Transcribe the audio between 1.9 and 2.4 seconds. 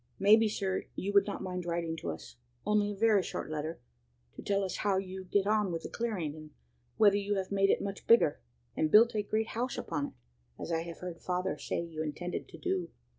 to us